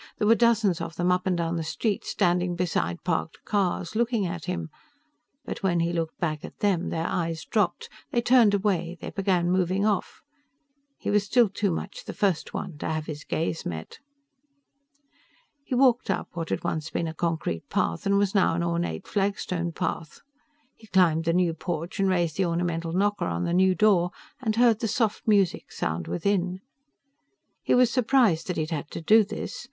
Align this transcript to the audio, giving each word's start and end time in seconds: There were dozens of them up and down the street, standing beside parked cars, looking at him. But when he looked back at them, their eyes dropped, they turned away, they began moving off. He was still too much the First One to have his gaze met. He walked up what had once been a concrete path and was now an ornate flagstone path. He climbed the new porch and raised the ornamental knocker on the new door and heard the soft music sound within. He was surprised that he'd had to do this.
There 0.17 0.25
were 0.25 0.33
dozens 0.33 0.81
of 0.81 0.95
them 0.95 1.11
up 1.11 1.27
and 1.27 1.37
down 1.37 1.57
the 1.57 1.63
street, 1.63 2.03
standing 2.05 2.55
beside 2.55 3.03
parked 3.03 3.37
cars, 3.45 3.95
looking 3.95 4.25
at 4.25 4.45
him. 4.45 4.71
But 5.45 5.61
when 5.61 5.79
he 5.81 5.93
looked 5.93 6.17
back 6.19 6.43
at 6.43 6.57
them, 6.57 6.89
their 6.89 7.05
eyes 7.05 7.45
dropped, 7.45 7.87
they 8.09 8.19
turned 8.19 8.55
away, 8.55 8.97
they 8.99 9.11
began 9.11 9.51
moving 9.51 9.85
off. 9.85 10.23
He 10.97 11.11
was 11.11 11.23
still 11.25 11.49
too 11.49 11.69
much 11.69 12.05
the 12.05 12.15
First 12.15 12.51
One 12.51 12.79
to 12.79 12.89
have 12.89 13.05
his 13.05 13.23
gaze 13.23 13.63
met. 13.63 13.99
He 15.63 15.75
walked 15.75 16.09
up 16.09 16.29
what 16.33 16.49
had 16.49 16.63
once 16.63 16.89
been 16.89 17.07
a 17.07 17.13
concrete 17.13 17.69
path 17.69 18.07
and 18.07 18.17
was 18.17 18.33
now 18.33 18.55
an 18.55 18.63
ornate 18.63 19.07
flagstone 19.07 19.71
path. 19.71 20.21
He 20.75 20.87
climbed 20.87 21.25
the 21.25 21.31
new 21.33 21.53
porch 21.53 21.99
and 21.99 22.09
raised 22.09 22.37
the 22.37 22.45
ornamental 22.45 22.91
knocker 22.91 23.25
on 23.27 23.43
the 23.43 23.53
new 23.53 23.75
door 23.75 24.09
and 24.41 24.55
heard 24.55 24.79
the 24.79 24.87
soft 24.87 25.27
music 25.27 25.71
sound 25.71 26.07
within. 26.07 26.61
He 27.61 27.75
was 27.75 27.91
surprised 27.91 28.47
that 28.47 28.57
he'd 28.57 28.71
had 28.71 28.89
to 28.89 29.01
do 29.03 29.23
this. 29.23 29.59